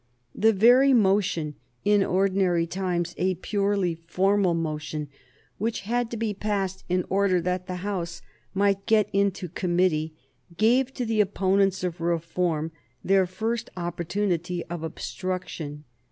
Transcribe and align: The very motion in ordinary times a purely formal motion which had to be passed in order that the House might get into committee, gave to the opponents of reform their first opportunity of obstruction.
The 0.33 0.51
very 0.51 0.93
motion 0.93 1.53
in 1.85 2.03
ordinary 2.03 2.65
times 2.65 3.13
a 3.19 3.35
purely 3.35 3.93
formal 3.93 4.55
motion 4.55 5.09
which 5.59 5.81
had 5.81 6.09
to 6.09 6.17
be 6.17 6.33
passed 6.33 6.83
in 6.89 7.05
order 7.07 7.39
that 7.41 7.67
the 7.67 7.75
House 7.85 8.23
might 8.55 8.87
get 8.87 9.11
into 9.13 9.47
committee, 9.47 10.15
gave 10.57 10.91
to 10.95 11.05
the 11.05 11.21
opponents 11.21 11.83
of 11.83 12.01
reform 12.01 12.71
their 13.03 13.27
first 13.27 13.69
opportunity 13.77 14.65
of 14.71 14.81
obstruction. 14.81 15.83